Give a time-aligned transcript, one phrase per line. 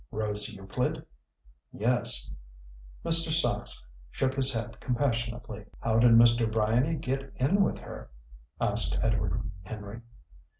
[0.09, 1.05] "Rose Euclid?"
[1.71, 2.31] "Yes."
[3.05, 3.31] Mr.
[3.31, 5.65] Sachs shook his head compassionately.
[5.79, 6.51] "How did Mr.
[6.51, 8.09] Bryany get in with her?"
[8.59, 10.01] asked Edward Henry.